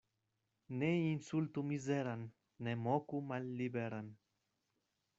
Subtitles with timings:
[0.83, 2.25] Ne insultu mizeran,
[2.69, 4.13] ne moku malliberan.